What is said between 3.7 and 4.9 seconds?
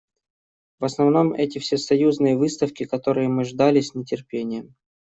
с нетерпением.